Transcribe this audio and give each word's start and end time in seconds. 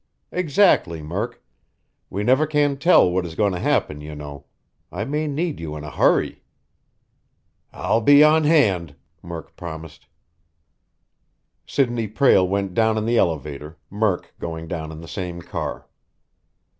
"Exactly, 0.31 1.03
Murk. 1.03 1.43
We 2.09 2.23
never 2.23 2.47
can 2.47 2.75
tell 2.77 3.11
what 3.11 3.23
is 3.23 3.35
going 3.35 3.53
to 3.53 3.59
happen, 3.59 4.01
you 4.01 4.15
know. 4.15 4.45
I 4.91 5.05
may 5.05 5.27
need 5.27 5.59
you 5.59 5.75
in 5.75 5.83
a 5.83 5.91
hurry." 5.91 6.41
"I'll 7.71 8.01
be 8.01 8.23
on 8.23 8.43
hand," 8.43 8.95
Murk 9.21 9.55
promised. 9.55 10.07
Sidney 11.67 12.07
Prale 12.07 12.47
went 12.47 12.73
down 12.73 12.97
in 12.97 13.05
the 13.05 13.19
elevator, 13.19 13.77
Murk 13.91 14.33
going 14.39 14.67
down 14.67 14.91
in 14.91 15.01
the 15.01 15.07
same 15.07 15.39
car. 15.39 15.87